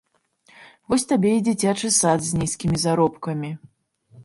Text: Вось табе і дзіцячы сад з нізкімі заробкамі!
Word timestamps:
Вось 0.93 1.05
табе 1.11 1.33
і 1.41 1.43
дзіцячы 1.49 1.93
сад 1.99 2.19
з 2.31 2.41
нізкімі 2.41 2.77
заробкамі! 2.87 3.55